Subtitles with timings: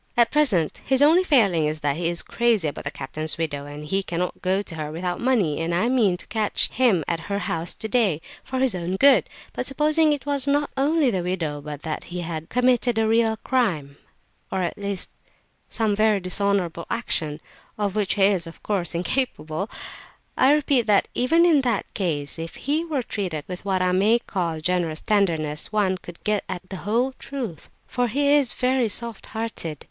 [0.17, 3.85] At present his only failing is that he is crazy about that captain's widow, and
[3.85, 7.37] he cannot go to her without money, and I mean to catch him at her
[7.37, 12.05] house today—for his own good; but supposing it was not only the widow, but that
[12.05, 13.95] he had committed a real crime,
[14.51, 15.11] or at least
[15.69, 17.39] some very dishonourable action
[17.77, 19.69] (of which he is, of course, incapable),
[20.35, 24.17] I repeat that even in that case, if he were treated with what I may
[24.17, 29.27] call generous tenderness, one could get at the whole truth, for he is very soft
[29.27, 29.77] hearted!